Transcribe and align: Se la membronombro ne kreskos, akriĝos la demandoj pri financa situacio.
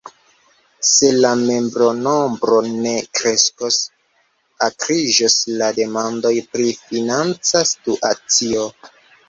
Se 0.91 1.09
la 1.25 1.33
membronombro 1.41 2.57
ne 2.69 2.93
kreskos, 3.19 3.77
akriĝos 4.69 5.37
la 5.63 5.71
demandoj 5.79 6.35
pri 6.57 6.69
financa 6.89 7.65
situacio. 7.77 8.69